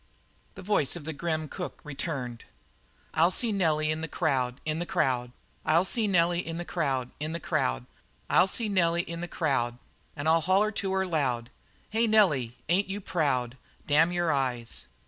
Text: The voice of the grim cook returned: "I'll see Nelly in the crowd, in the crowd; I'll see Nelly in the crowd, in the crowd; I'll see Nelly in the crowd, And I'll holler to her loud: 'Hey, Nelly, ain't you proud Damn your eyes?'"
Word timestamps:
The 0.55 0.63
voice 0.63 0.95
of 0.95 1.05
the 1.05 1.13
grim 1.13 1.47
cook 1.47 1.79
returned: 1.83 2.45
"I'll 3.13 3.29
see 3.29 3.51
Nelly 3.51 3.91
in 3.91 4.01
the 4.01 4.07
crowd, 4.07 4.59
in 4.65 4.79
the 4.79 4.87
crowd; 4.87 5.31
I'll 5.63 5.85
see 5.85 6.07
Nelly 6.07 6.39
in 6.39 6.57
the 6.57 6.65
crowd, 6.65 7.11
in 7.19 7.33
the 7.33 7.39
crowd; 7.39 7.85
I'll 8.27 8.47
see 8.47 8.67
Nelly 8.67 9.03
in 9.03 9.21
the 9.21 9.27
crowd, 9.27 9.77
And 10.15 10.27
I'll 10.27 10.41
holler 10.41 10.71
to 10.71 10.93
her 10.93 11.05
loud: 11.05 11.51
'Hey, 11.91 12.07
Nelly, 12.07 12.57
ain't 12.67 12.89
you 12.89 12.99
proud 12.99 13.57
Damn 13.85 14.11
your 14.11 14.31
eyes?'" 14.31 14.87